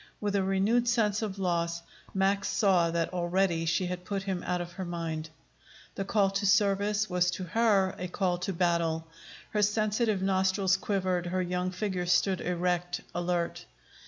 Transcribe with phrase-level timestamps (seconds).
[0.19, 4.59] With a renewed sense of loss, Max saw that already she had put him out
[4.59, 5.29] of her mind.
[5.93, 9.05] The call to service was to her a call to battle.
[9.51, 13.65] Her sensitive nostrils quivered; her young figure stood erect, alert.